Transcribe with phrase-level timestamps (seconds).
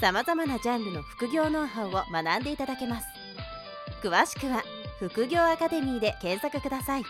[0.00, 3.06] さまざまなジャンルの副業ノウハウを学んでいただけます
[4.00, 4.62] 詳しくは
[5.00, 7.02] 副業アカデミーで検索ください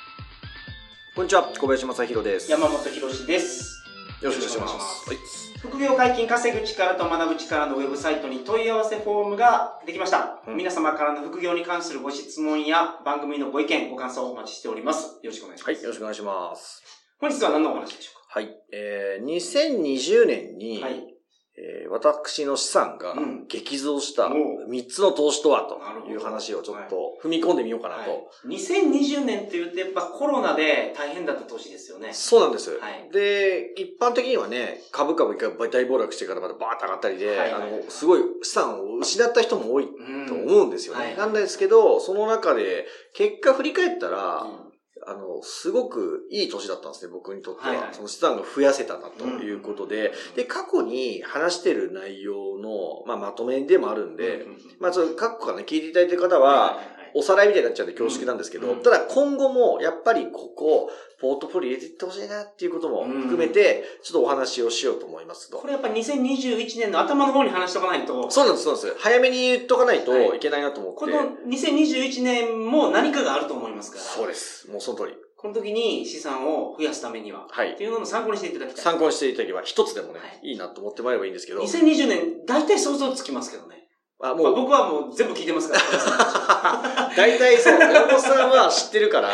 [1.14, 3.78] こんにちは小林正弘です山本博です
[4.22, 5.08] よろしくお願いします。
[5.08, 5.18] はい。
[5.60, 15.82] 副業解禁稼ぐ力と学ぶ力のウェブサイトに問い合わせフォームができました、うん皆様からの副業に関するご質問や番組のご意見ご感想をお待ちしておりますよろしくお願いします、はい。
[15.82, 16.82] よろしくお願いします。
[17.20, 18.48] 本日は何のお話でしょはい。
[18.72, 21.17] えー、2020年に、うかはい
[21.60, 23.46] えー私の資産がうん。
[23.48, 24.68] 激増したおう。
[24.68, 28.10] 3つの投資とはという話をちょっと踏み込んでみようかなと。
[28.10, 32.10] はい、2020年って言うとやっぱコロナで大変だった年ですよね。
[32.12, 33.10] そうなんです、はい。
[33.12, 41.04] で、一般的にはね、株価も一回大暴落してからまたバーッと上がったりで、はいはいあの、すごい資産を失った人も多いうんと思うんですよね。
[41.04, 44.67] はいなんですけど、その中で、結果振り返ったら、うん
[45.08, 47.68] あの、すごくいい年だったんですね、僕にとっては。
[47.68, 47.88] はいはい。
[47.94, 56.78] その資産が増やせたなということで、で、過去に話してる内容の、まあ、まとめでもあるんで、うんうんまあ、その、過去からね、聞いていただいてる方は、
[57.14, 65.66] おさらいみたいになっちゃうんで恐縮なんですけど、うんただ今後も、やっぱりここ、ポートフォリオ入れていってほしいなっていうことも含めて、ちょっとお話をしようと思いますとこ。
[65.66, 68.96] れやっぱ2021年の頭の方に話しとかないとそうなんです、そうなんです。
[68.98, 70.98] 早めに言っとかないとはいいけないなと思って。
[71.00, 71.14] この
[71.48, 74.70] 2021年も何かがあると思いますからそうです。
[74.70, 75.14] もうその通り。
[75.38, 78.84] この時に資産を増やすためには、はいっていうのも参考にしていただきたい。
[78.84, 81.62] 参考にしていただければ、一つでもね、はいいいなと思ってもらえればいいんですけど。
[81.62, 83.77] 2020年、大体想像つきますけどね。
[84.20, 87.10] あ、まあ、もう、僕はもう全部聞いてますから。
[87.16, 89.30] 大体そう、大本さんは知ってるから、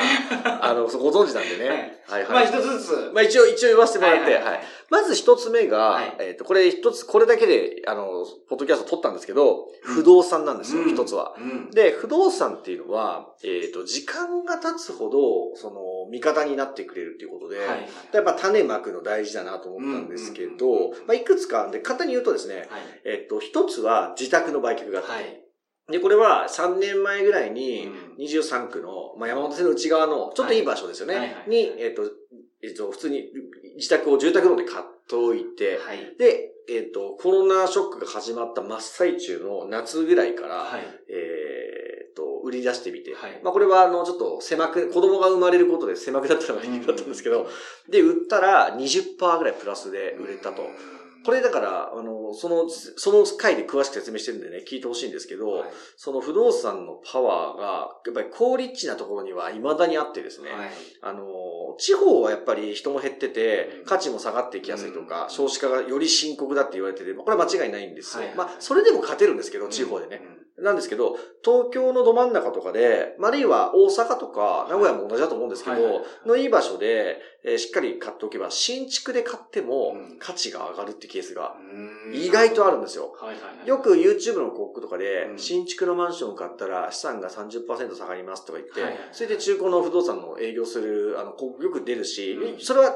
[0.61, 2.03] あの、ご存知なんでね。
[2.07, 2.47] はいまあはい。
[2.47, 3.11] 一つずつ。
[3.15, 11.35] まあ一応、一応言わせてもらって、はいはいはいはいまず一つ目が、はいえっ、と、これ一つ、これだけで、あの、ポッドキャスト撮ったんですけど、不動産なんですよ、うん一つは。
[11.39, 11.71] うん。
[11.71, 22.67] で、不動産っていうのは、えっ、と、時間が経つほど、その、味方になってくれるっていうことで、はいはいやっぱ種まくの大事だなと思ったんですけど、うんうんうんまあいくつかあるんで、簡単に言うとですね、はい。
[23.05, 25.45] えっ、と、一つは自宅の売却があって、はい。
[25.91, 31.15] で、これは3年前ぐらいにうん23区の、まあ、山手線の内側のちょっといい場所ですよね。
[31.15, 32.03] はいはいはいに、えっ、と、
[32.63, 33.31] えっ、と、普通に
[33.77, 36.17] 自宅を住宅ローンで買っておいて、はい。
[36.19, 40.81] で、えっ、と、コロナショックが始まった真っ最中の夏ぐらいから、はい。
[41.09, 47.49] えっ、と、売り出してみて、はいまあこれはあの、ちょっと狭く、子供が生まれることで狭くなったのが理由だったんですけど、
[47.91, 50.63] で、売ったら20%ぐらいプラスで売れたと。
[51.25, 57.65] これだから、あの、その、その回で詳しく説明してるんでね、聞いてほしいんですけど、はいその不動産のパワーが、
[58.05, 60.71] やっぱり高立地なところには未だにあってですね、はい。
[61.03, 61.25] あの、
[61.79, 68.25] 地方はやっぱり人も減っててうん、価値も下がっていきやすいとか、うん少子化がより深刻だって言われてて、これは間違いないんですよ。
[68.25, 70.44] はいまあ、それでも勝てるんですけど、地方でね。
[70.59, 80.19] なんですけど、東京のど真ん中とかで、まああるいは大阪とか名古屋も同じだと思うんですけど、のいい場所で、えーしっかり買っておけば、新築で買ってもうん。
[80.19, 81.57] 価値が上がるってケースが
[82.07, 82.15] うん。
[82.15, 83.13] 意外とあるんですよ。
[83.67, 85.39] よく YouTube の広告とかでう、ん。
[85.39, 88.81] 新築のマンションを買ったら資産が30%下がりますとか言って
[89.13, 92.61] それで中古の不動産の営業する、あの、広告よく出るしう、ん。
[92.61, 92.95] それは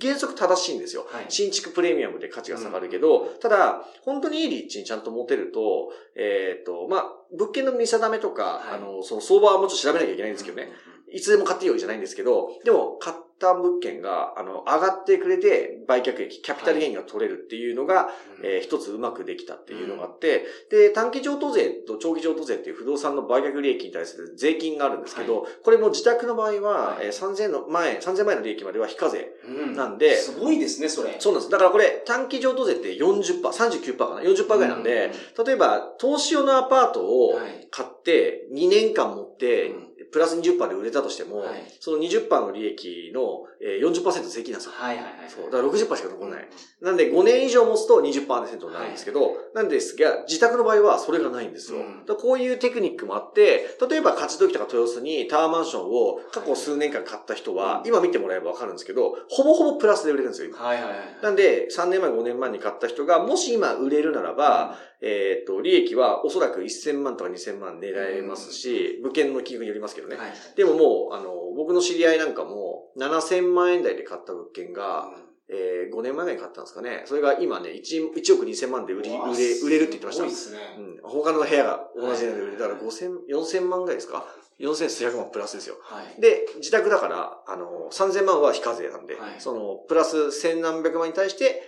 [0.00, 1.06] 原則正しいんですよ。
[1.10, 1.26] はい。
[1.28, 8.74] 新築プレミアムで価値が下がるけど、ただ、本当にいい立地にちゃんと持てると、えっ、と、まあ、物件の見定めとか、はい。
[8.74, 10.70] あの、その相場はもちろん調べなきゃいけないんですけどね、
[11.12, 18.08] いつでも買っていいわけじゃないんですけど、でも、買った物件が、あの、上がってくれて、売却益、キャピタルゲインが取れるっていうのが、
[18.38, 18.46] うん。
[18.46, 29.32] えー一つうまくできたっていうのがあって、で、短期譲渡税と長期譲渡税っていう不動産の売却利益に対する税金があるんですけど、これも自宅の場合は、はいえー3000の前、3000万円の利益までは非課税。
[29.46, 31.16] うんなんですごいですね、それ。
[31.18, 31.50] そうなんです。
[31.50, 35.12] だからこれ、短期譲渡税って40%、39%かな ?40% ぐらいなんで、
[35.44, 44.72] 例えば、投資用のアパートをはい買って2年間持ってうん、プラス20%で売れたとしても、はいその20%の利益のえー40%税金なんですよ。
[44.76, 45.14] はいはいはい。
[45.28, 45.44] そう。
[45.46, 46.48] だから60%しか残らない。
[46.80, 51.78] なんで5年以上持つと20%になるんですけど、なんですが、自宅の場合はそれがないんですよ。
[51.78, 60.58] うんこういうテクニックもあって、例えば勝ち時とか豊洲にタワーマンションを過去数年間買った人は、うん今見てもらえばわかるんですけど、ほぼほぼプラスで売れるんですよ、今。
[60.58, 60.96] はいはいはい。
[61.22, 70.16] なんで、3年前、5年前に買った人が、もし今売れるならば、えっ、と、利益はおそらく1000万とか2000万狙えますし、物件の金額によりますけどね。
[70.16, 75.10] はいはいでももう、あの、僕の知り合いなんかも、7000万円台で買った物件が、
[75.48, 77.02] えー、5年前ぐらいに買ったんですかね。
[77.06, 80.22] それが今ね、1, 1億2000万で売り、売れ、売れるって言ってました。
[80.22, 80.58] すごいですね。
[80.78, 81.10] うん。
[81.10, 84.24] 他の部屋が同じ値段で売れたら5000、4000万ぐらいですか
[84.60, 85.76] ?4000 数百万プラスですよ。
[85.82, 86.20] はい。
[86.20, 91.60] で、自宅だから、あの、3000万は非課税なんで、はいその、プラス1000何百万に対して、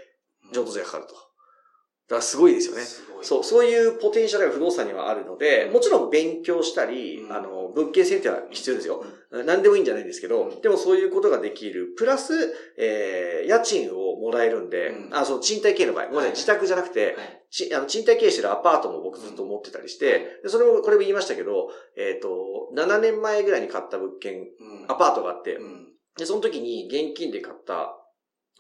[0.53, 1.15] 譲渡税がかかると。
[2.09, 2.83] だからすごいですよね。
[3.23, 7.33] そう、そういうポテンシャルが不動産にはあるので、もちろん勉強したり、うん。
[7.33, 9.03] あの、物件選定は必要ですよ。
[9.47, 10.61] 何でもいいんじゃないんですけど、うん。
[10.61, 11.95] でもそういうことができる。
[11.97, 12.35] プラス、
[12.77, 15.15] えー、家賃をもらえるんで、うん。
[15.15, 16.37] あ、その賃貸経営の場合、ごめんなさい、はい。
[16.37, 17.43] 自宅じゃなくて、はい。
[17.51, 22.29] ちあの賃貸経営してるアパートも僕ずっと持ってたりして、でそれも、これも言いましたけど、えっ、と、
[22.77, 24.85] 7年前ぐらいに買った物件、うん。
[24.89, 25.89] アパートがあって、うん。
[26.19, 27.97] で、その時に現金で買った、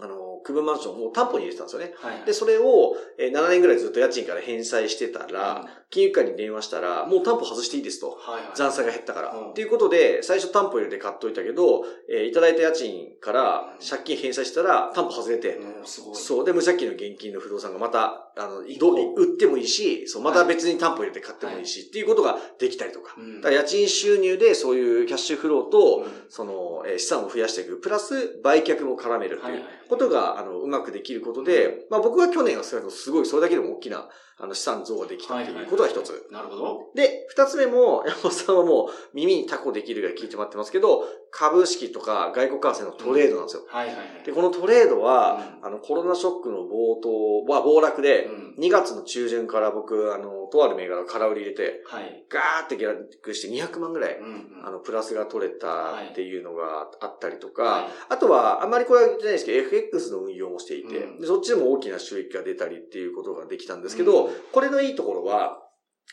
[0.00, 1.94] あの、区分マンションを担保に入れてたんですよね。
[1.96, 2.24] はい。
[2.26, 8.10] で、それを、えー7年ぐらいずっと家賃から返済してたら、金融機関に電話したら、もう担保外していいですと。
[8.10, 8.50] はいはい。
[8.56, 9.30] 残差が減ったから。
[9.32, 15.86] うんっていうことで、最初担保入れて買っといたけど、えーいただいた家賃から借金返済したら担保外れて、うん。
[15.86, 16.44] そう。
[16.44, 23.14] で、無借金の現金の不動産がまた、あの、一個ど売ってもいいし、そう、また別に担保入れて買ってもいいし、っていうことができたりとか。
[23.16, 23.40] うん。
[23.40, 27.80] だから家賃収入でそういうキャッシュフローと、うんその、えー資産を増やしていく。
[27.80, 36.26] プラス、売却も絡めるっていうはいはいことが、あの、うまくできることで、まあ僕は去年は少なくともすごい、それだけでも大きな、あの、資産増ができたっていうことが一つ。
[36.30, 36.80] なるほど。
[36.94, 43.64] で、二つ目も、 山本さんはもう耳にタコできるが聞いてもらってますけど、株式とか外国為替のトレードなんですよ。
[43.68, 44.24] はいはいはい。
[44.24, 48.64] で、このトレードは、うんあの、コロナショックの冒頭は暴落で、うん。
[48.64, 52.24] 2月の中旬から僕、あの、とある銘柄を空売り入れて、はい。
[52.28, 54.66] ガーって下落して200万ぐらい、うんうん。
[54.66, 57.84] あの、プラスが取れたっていうのがあったりとか、はい。
[58.10, 61.20] あとは、あんまりこれは言ってないですけど、FX の運用もしていて、うん。
[61.20, 64.32] でそっちでも大きな収益が出たりっていうことができたんですけど、うん。
[64.52, 65.60] これのいいところは、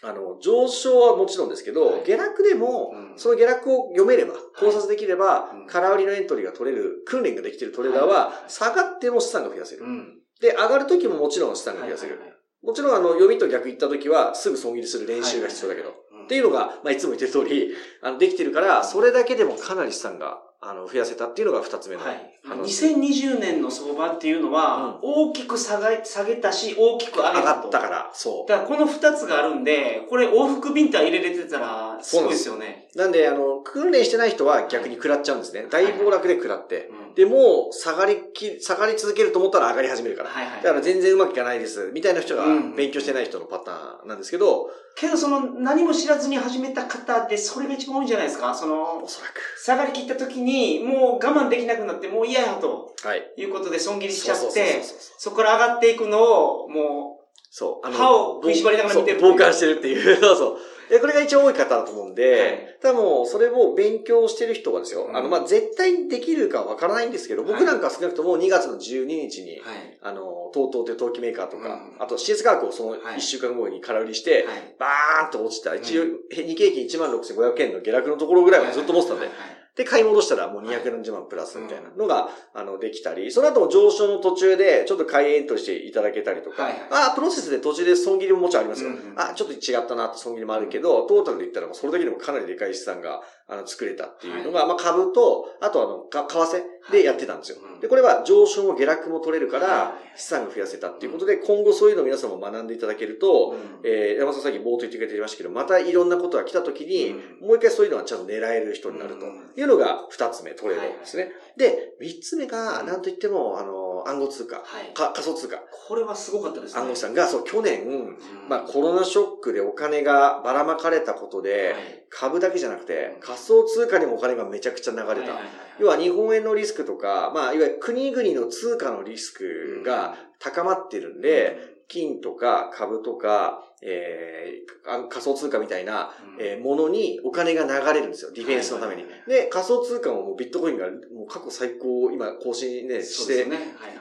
[0.04, 2.04] あの、上昇はもちろんですけど、はい。
[2.06, 3.20] 下落でも、うん。
[3.20, 5.68] その下落を読めれば、考察できれば、うん。
[5.68, 8.10] 空売りのエントリーが取れる、訓練ができているトレーダーはい。
[8.10, 9.84] は、下がっても資産が増やせる。
[9.84, 10.21] うん。
[10.42, 12.20] で、上がるときももちろん資産が増やせる。
[12.64, 22.40] もちろん、あの、読みと逆行ったときは、すぐ損切りする練習が必要だけど、うんっていうのが、まあ、いつも言ってる通り、あの、できてるから、それだけでもかなり資産が、あの、増やせたっていうのが二つ目のはい。
[22.44, 22.86] 話。
[22.86, 27.62] 2020年の相場っていうのは、大きく下が下げたし、大きく上上げたと。
[27.64, 28.50] がったから、そう。
[28.50, 32.90] だからこの二つがあるんで、これ往復ビンター入れれてたら、すごいですよね。
[32.96, 35.66] なんで、あの、訓練してない人は逆に食らっちゃうんですね。
[35.72, 36.90] 大暴落で食らって。
[36.92, 40.30] うんで、もう、下がりき、下がり続けると思ったら上がり始めるから。
[40.30, 41.92] はいはいだから全然うまくいかないです。
[41.94, 48.56] みたいな人がうん勉強してない人のパターンなんですけど、けどその何も知らずに始めた方でそれが一番多いんじゃないですか？
[48.56, 49.42] そのお、そらく。
[49.62, 50.51] 下がりきった時に
[50.84, 53.24] もう我慢できなくなってもう嫌やとはい。
[53.38, 54.82] いうことで損切りしちゃって、
[55.18, 57.20] そこから上がっていくのをも
[57.52, 57.88] そう。
[57.88, 60.16] あ歯を食いしばりながら見てる傍観してるっていう。
[60.24, 60.58] そうそう。
[60.90, 69.98] で、これが一番多い方だと思うんで、はいただもう、それを勉強してる人はですよ、うんあの、まあ、絶対にできるかわからないんですけど、僕なんか少なくとも2月の12日に、う、はい。
[70.02, 74.76] あの、TOTO っていう陶器メーカーとか、うんあと、施設価格をそのはい1週間後に空売りして、はい。
[74.80, 75.76] バーンと落ちた。
[75.76, 86.88] 一応、日経平均16,500円の下落のところぐらいはずっと持ってたんで、はいはいで、買い戻したらもう240万プラスみたいなのが、あの、できたり、その後も上昇の途中で、ちょっと買いエントリーしていただけたりとか、はいはい。
[86.90, 88.92] あ、プロセスで途中で損切りももちろんありますよ。
[89.16, 97.58] あ、ちょっと違ったなって損切りもあるけど、トータルで言ったらもうそれだけでもかなりでかい資産が、あの、作れたっていうのが、まあ株と、あとあの、か為替でやってたんですよ。
[97.80, 100.20] で、これは上昇も下落も取れるからは、い。
[100.20, 103.80] 資産が増やせたっていうことで、今後そういうのを皆さんも学んでいただけると、うん。
[103.84, 107.10] えー、山本さんさっき冒頭言ってくれてましたけど、またいろんなことが来た時に、
[107.42, 107.48] うん。
[107.48, 111.32] もう一回そういうのはちゃんと狙える人になるというのが二つ目、トレードですね。
[111.58, 112.88] で、三つ目が、うん。
[112.88, 114.94] なんといっても、あの、暗号通貨、はい。
[114.94, 115.58] か仮想通貨。
[115.88, 116.82] これはすごかったですね。
[116.82, 118.18] 暗号資産が、そう、去年、うん
[118.50, 125.12] まあコロナショックでお金がばらまかれたことで、はい株だけじゃなくて、仮想通貨にもお金がめちゃくちゃ流れた。
[125.12, 125.46] はいはいはい
[125.82, 138.32] 要は日本円のリスクとか、まあ、いわゆる国々の通貨のリスクが高まってるんで、金とか株とか、えーあ仮想通貨みたいな、うんえーものにお金が流れるんですよ。
[138.32, 139.04] ディフェンスのために。
[139.28, 143.46] で、仮想通貨ももうビットコインがもう過去最高、今更新ね、して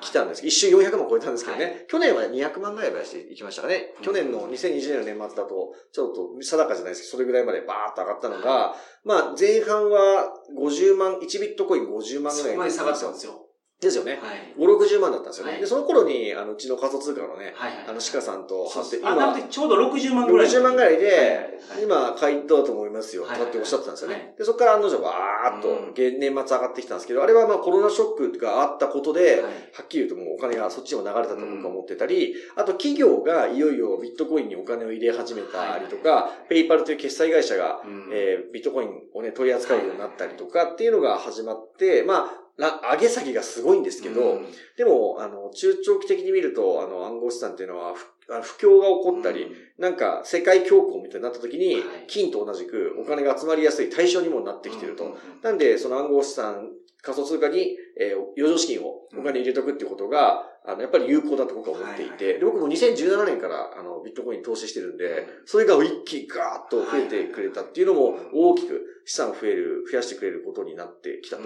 [0.01, 1.85] きたんですけど、一瞬400万超えたんですけどね。
[1.89, 3.95] 去年は200万ぐらいしていきましたかね。
[3.99, 13.47] うん去年の2020年の年末だと、ちょっと定かじゃないですけど、それぐらいまでバーッと上がったのが、まあ前半は50万、1ビットコイン50万ぐらいそこまで下がったんですよ。
[13.81, 14.13] ですよね。
[14.13, 14.53] はい。
[14.59, 15.53] 5、60万だったんですよね。
[15.53, 17.85] はいで、その頃に、あの、うちの仮想通貨のね、はいはい。
[17.89, 20.47] あの、鹿さんとそあ、なの今、でちょうど60万ぐらい。
[20.47, 24.35] 60万ぐらいで、はい今、買い取ろうと思いますよ、っておっしゃってたんですよはね。
[24.37, 29.49] で、そこから案の定バーっとうん、年年末上がってきたんですけど、あれはまあコロナショックがあったことで、はいは
[29.85, 44.47] っきり言うともうお金がそっちにも流れたと僕は思ってたり、あと企業がいよいよビットコインにお金を入れ始めたりとか、ペイパルという決済会社が、うんえービットコインをね、取り扱うようになったりとかっていうのが始まって、まあ、ら上げ下げがすごいんですけど、うん。
[44.77, 47.95] でも、あの、中長期的に見ると、あの、暗号資産っていうのは、
[48.43, 55.17] 不況が起こったり、なんか世界恐慌みたいになった時にはい、金と同じくお金が集まりやすい対象にもなってきてると。
[55.43, 56.71] なんで、その暗号資産、
[57.03, 71.43] 仮想通貨に、えー余剰資金をお金入れとくっていうことが、あの、やっぱり有効だと僕は思っていて、僕も2017年から、あの、ビットコインに投資してるんで、それが一気にガーッと増えてくれたっていうのも大きく資産を増える、増やしてくれることになってきたと。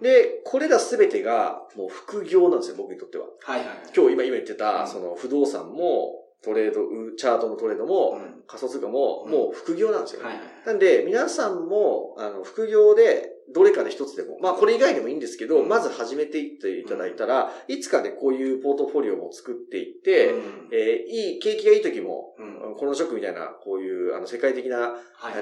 [0.00, 3.26] で、これらすべてがもう副業なんですよ、僕にとっては。
[3.42, 3.68] はいはい。
[3.68, 3.76] はい。
[3.96, 4.88] 今日今今言ってた、うん。
[4.88, 8.42] その不動産も、トレード、うチャートのトレードも、うん。
[8.46, 9.32] 仮想通貨も、うん。
[9.32, 10.22] もう副業なんですよ。
[10.22, 10.28] ね。
[10.28, 10.46] はいはい。
[10.66, 15.68] なんで、皆さんも、あの、副業で、どれかで一つでも、まあ、これ以外でもいいんですけど、うん。
[15.68, 20.68] まず始めていっていただいたら、いつかでこういうポートフォリオも作っていって、うん。
[20.72, 22.74] えーいい、景気がいい時も、うん。
[22.76, 24.94] このショックみたいな、こういう、あの、世界的な、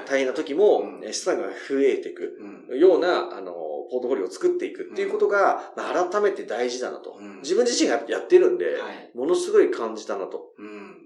[0.07, 2.37] 大変な時も、資産が増えていく
[2.69, 2.79] うん。
[2.79, 3.53] ような、あの、
[3.91, 7.17] ポートフォリオを作っていくっていうことが、まあ、改めて大事だなと。
[7.19, 7.41] うん。
[7.41, 9.11] 自分自身がやってるんで、はい。
[9.15, 10.53] ものすごい感じたなと。
[10.57, 11.05] うん。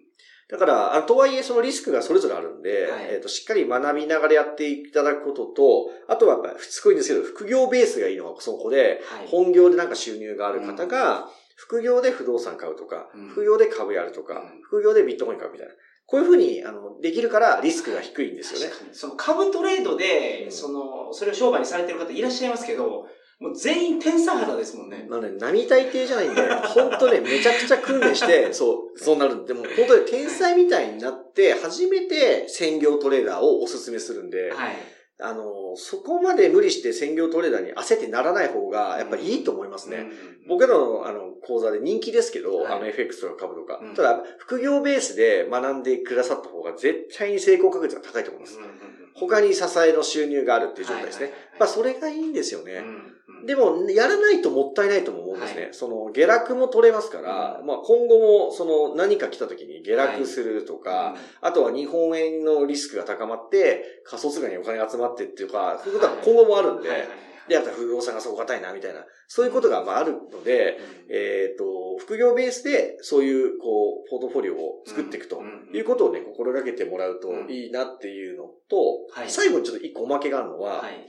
[0.50, 3.08] だから、あとはいえそのリスクがそれぞれあるんで、はい。
[3.12, 9.28] えっ、と、しっかり学びながらやっていただくことと、あとはやっぱり、すごいんですけど、副業ベースがいいのがそこで、はい。
[9.28, 13.28] 本業でなんか収入がある方が、副業で不動産買うとか、うん。
[13.30, 14.62] 副業で株やるとか、うん。
[14.64, 15.74] 副業でビットコイン買うみたいな。
[16.10, 18.66] こういうふうに、あの、できるからリスクが低いんですよね。
[18.68, 18.96] 確かに。
[18.96, 23.06] その株トレードで、うんその、それを商売にされてる方いらっしゃいますけど、
[23.40, 25.06] もう全員天才肌ですもんね。
[25.08, 26.42] まあね、並大抵じゃないんで、
[26.74, 34.76] 本当ね、めちゃくちゃ訓練して、そう、そうなるんで、もう本当に天才みたいになって、初めて専業トレーダーをおすすめするんで、はい。
[35.22, 35.44] あの、
[35.76, 39.98] そこまで無理して専業トレーダーに焦ってならない方が、やっぱりいいと思いますね。
[39.98, 40.12] うん
[40.48, 43.80] 僕らのあの講座で人気ですけど、はいあの FX とか株とか。
[43.82, 48.58] うんただ、副業ベースで学んでくださった方が絶対に成功確率が高いと思います。
[48.58, 48.70] うんうん
[49.16, 51.26] 他に支えの収入があるっていう状態ですね。
[51.26, 52.76] はいはいはいまあ、それがいいんですよね。
[52.76, 55.64] うんうんでも、やらないともったいないとも思うんですね。
[55.64, 55.74] はい。
[55.74, 57.68] その、下落も取れますから、うん。
[57.68, 67.20] まあ今後も、その、何か来た時に下落するとか、あとは日本円のリスクが高まって、仮想通貨にお金が集まってっていうか、そういうことは今後もあるんで、はいはいはい。
[67.50, 70.78] で、あとは不動産が底堅いな、みたいな、そういうことがまああるので、
[71.10, 75.76] えっ、と、副業ベースで、そういう、こう、ポートフォリオを作っていくとうん。
[75.76, 77.52] いうことをね、心がけてもらうとうん。
[77.52, 79.30] いいなっていうのと、はい。
[79.30, 81.08] 最後にちょっと一個おまけがあるのは、はい。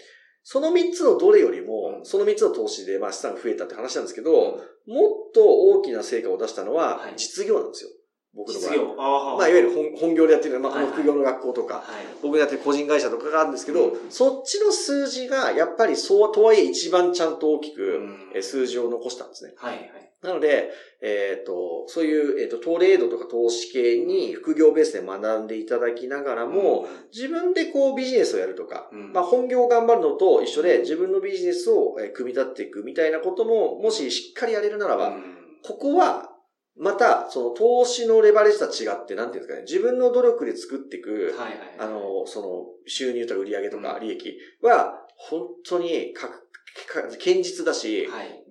[0.53, 2.05] その三つのどれよりも、うん。
[2.05, 7.91] その三つの投資で、まあ資産が増えたって話なんですけど、もっと大きな成果を出したのははい、実業なんですよ。
[8.35, 9.37] 僕の場合。
[9.39, 10.97] まあ、いわゆる本本業でやってる、まあ、こはいはい。
[10.97, 11.85] の副業の学校とか、はい。
[12.23, 14.11] 僕がやってる個人会社とかがあるんですけど、うん。
[14.11, 18.01] そっちの数字が、やっぱりそう、とはいえ一番ちゃんと大きく、
[18.41, 19.55] 数字を残したんですね。
[19.57, 20.11] はいはい。
[20.23, 20.71] なので、
[21.01, 29.13] えっ、と、そういう、えっ、と、トレードとか投資系に副業ベースで学んでいただきながらも、自分でこうビジネスをやるとか、うん。
[29.13, 35.23] まあ本業を頑張るのと一緒で自分のビジネスをえー組み立っていくみたいなことも、もししっかりやれるならば、うん。
[35.63, 36.30] ここは、
[36.77, 41.59] また、その投資のレバレッジとは違って、なんていうんですかね、自分の努力で作っていく、はいはい。
[41.79, 42.49] あの、その、
[42.87, 48.45] 収入とか売上とかうん利益は、本当にか、か、堅実だし、はい。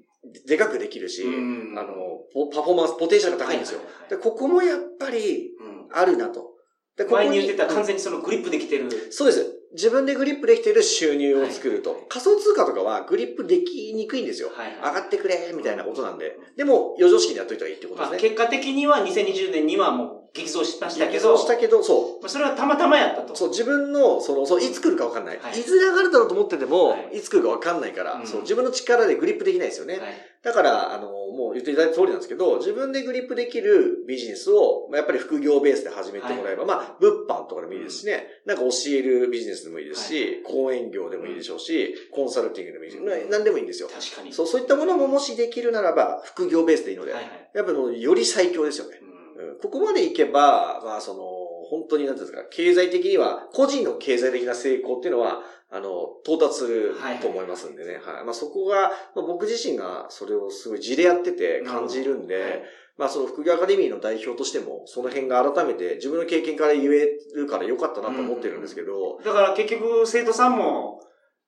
[0.46, 1.94] でかくできるし、うんあの、
[2.34, 3.80] ポパフォーマンス、ポテンシャルが高いんですよ。
[3.80, 6.54] はいはいはいでここもやっぱり、うんあるなと。
[6.98, 8.90] でここ前に言ってた完全にそのグリップできてる。
[9.12, 9.59] そうです。
[9.74, 11.92] 自分でグリップできている収入を作ると。
[11.92, 14.50] はい仮想通貨とかはグリップできにくいんですよ。
[14.84, 16.38] 上がってくれみたいなことなんで。
[16.58, 18.30] でも、余剰資金でやっといた方がいいってことまあ、ですね。
[18.30, 23.26] 結果的には2020年にはもう激増しましたけ激ど、増したけど、そまあそれはたまたまやったう。
[23.28, 23.36] と。
[23.36, 25.40] そう、自分の、その、そう、いつ来るか分かんない。
[25.40, 30.00] はいい、ずれ上がるだろうと思ってても、はいい、つ来るか分かんないから、うんそう、自分の力でグリップできないですよね。
[30.00, 43.90] はいだから、あの、もう言っていただいた通りなんですけど、自分でグリップできるビジネスを、まあやっぱり副業ベースで始めてもらえば、まあ、物販とかでもいいですしね、なんか教えるビジネスでもいいですし、講演業でもいいでしょうし、コンサルティングでもいいし、まあ何でもいいんですよ。
[43.90, 44.32] 確かに。
[44.32, 49.00] そう、そういったものももしできるならば、副業ベースでいいので、はいはいやっぱりもうより最強ですよね。
[49.02, 49.09] うん
[49.40, 49.58] うん。
[49.60, 51.24] ここまでいけば、まあその、
[51.70, 55.42] 本当になんていうんですか、経済的には、個人の経済的な成功っていうのは、
[55.72, 57.94] あの、到達すると思いますんでね。
[58.04, 58.26] はい。
[58.26, 62.64] まあそこが、まあ、僕自身がそれをすごい地でやってて感じるんで、はい。
[62.98, 71.02] まあその副業アカデミーの代表としても、その辺が改めて自分の経験から言えるからよかったなと思ってるんですけど、だから結局生徒さんも、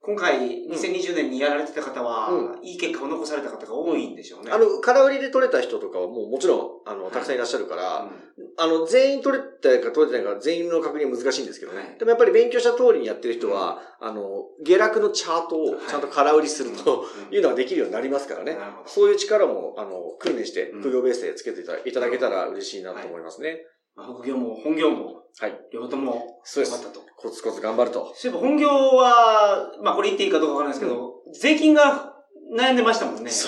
[0.04, 4.52] 今回2020年にやられてた方は、いい結果を残された方が多いんでしょうね。
[4.52, 8.10] あの、空売りで取れた人とかはもうもちろん、あの、たくさんいらっしゃるから、
[8.58, 11.78] あの、全員取れたか取れてないか全員の確認は難しいんですけどね。
[11.78, 12.00] はい。
[12.00, 17.36] でもやっぱり勉強した通りにやってる人は、あの、下落のチャートをちゃんと空売りするとうん。
[17.36, 18.58] いうのができるようになりますからね。
[18.88, 23.60] そういう力も、あの、訓練してうん、副業ベースでつけていただけたら嬉しいなと思いますね。
[23.96, 25.60] まあ副業も本業も、はい。
[25.72, 27.02] 両方ともそうですったと。
[27.18, 28.12] コツコツ頑張ると。
[28.16, 32.08] そういえば本業は、まあこれ言っていいかどうかわからないですけど、税金が
[32.54, 33.30] 悩んでましたもんね。
[33.32, 33.48] そ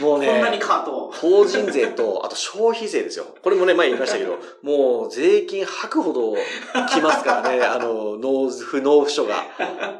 [0.00, 0.02] う。
[0.02, 0.26] もうね。
[0.26, 1.12] こんなにかと。
[1.12, 3.26] 法人税と、あと消費税ですよ。
[3.40, 9.44] これもね、前言いましたけど、 もう税金吐くほど来ますからね、 あの、納付、納付書が。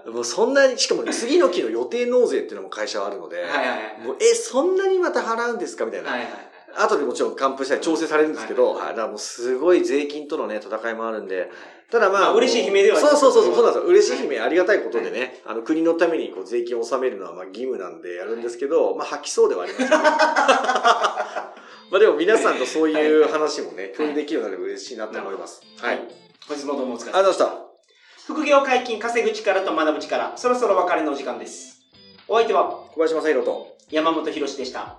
[0.07, 4.01] もうそんなに、しかもね、次の期の予定納税っていうのも会社はあるので、はいはいはい。
[4.05, 5.85] もうえ、そんなにまた払うんですか？
[5.85, 6.11] みたいな。
[6.11, 6.31] はいはい。
[6.77, 11.51] 後でもちろん還付したり調整されるんですけど、はいはい、だからもうすごい税金とのね、戦いもあるんで、
[11.91, 13.89] ただまあ、まあ嬉しい悲鳴ではそうそうそうそう、そうなんですよ。
[13.89, 19.97] 嬉しい悲鳴、ありがたいことでね、あの、国のためにこう税金を納めるのはまあ義務なんでやるんですけど、まあ吐きそうではありますけど。
[21.91, 25.63] まあでも皆さんとそういう話もね、共有できるようになれば嬉しいなと思います。
[25.81, 26.01] はい。
[26.49, 27.75] 本日もどうもお疲れがとうございました。
[28.27, 31.83] 副業解禁、稼ぐ力と学ぶ力、そろそろ別れのお時間です。
[32.27, 33.77] お相手は小林正宏と。
[33.91, 34.99] 山本博史でした。